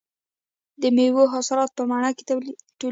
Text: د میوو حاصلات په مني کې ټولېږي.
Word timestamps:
د 0.81 0.83
میوو 0.95 1.31
حاصلات 1.33 1.69
په 1.77 1.83
مني 1.89 2.11
کې 2.17 2.23
ټولېږي. 2.29 2.63